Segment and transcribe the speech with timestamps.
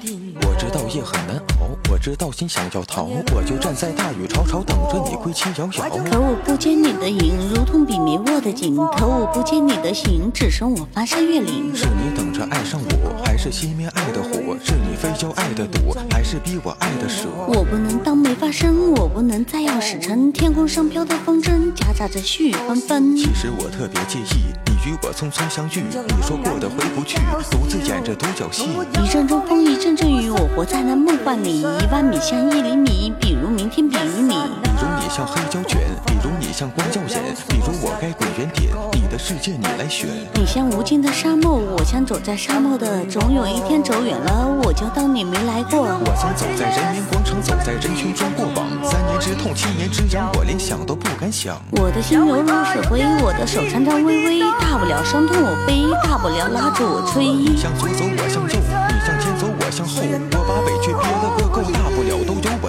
[0.00, 5.90] 我知道夜很难熬，我知道心想要逃，我就站在大雨潮潮等着你归期遥遥。
[6.08, 8.76] 可我不见你的影，如同笔没握的紧。
[8.76, 11.74] 可我不见你的形，只剩我翻山越岭。
[11.74, 13.07] 是你等着爱上我，
[13.38, 14.56] 是熄灭爱的火？
[14.64, 17.28] 是你非要爱的赌，还是逼我爱的舍？
[17.46, 20.32] 我不能当没发生，我不能再要使尘。
[20.32, 23.16] 天空上飘的风筝，夹杂着絮雨纷纷。
[23.16, 27.16] 其实我特别介意你与我匆匆相遇，你说过的回不去，
[27.48, 28.64] 独自演着独角戏。
[29.00, 31.60] 一阵阵风，一阵阵雨，我活在那梦幻里。
[31.60, 34.34] 一万米像一厘米，比如明天，比如你。
[34.34, 40.08] 比如你像黑胶卷，比如你像光耀眼，比如我该滚远点，你的世界你来选。
[40.34, 45.80] 你像无尽的沙漠，我像走在沙漠的，总有一天走远了，我就当你没来过。
[45.80, 51.60] 我曾走在人民广场，走在人群中过往，三年之痛，七年之痒，我连想都不敢想。
[51.72, 57.26] 我的心犹如水灰，我的手颤颤巍巍，大不了伤痛我背，大不了拉着我吹。
[57.26, 59.50] 你向左走，我向右，你向前走，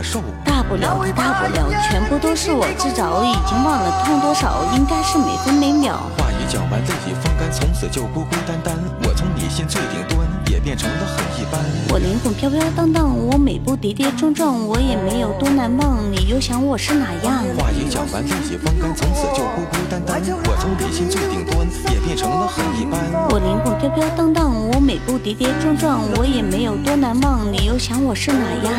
[0.10, 0.24] 受。
[0.44, 6.02] 大不了的大不了，全部都是我自找，已经忘了痛多少，应该是每分每秒。
[6.18, 8.74] 话已讲完，泪已风干，从此就孤孤单单。
[9.04, 11.62] 我从你心最顶端，也变成了很一般。
[11.94, 16.00] 我灵魂飘飘荡荡，我每步跌跌撞撞，我也没有多难忘。
[16.12, 17.46] 你又想我是哪样？
[17.56, 20.20] 话已讲完，泪已风干，从此就孤孤单单。
[20.26, 22.98] 我从你心最顶端，也变成了很一般。
[23.30, 27.46] 我灵魂飘飘荡荡，我每步跌跌撞撞，我也没有多难忘。
[27.52, 28.74] 你又想我是哪样？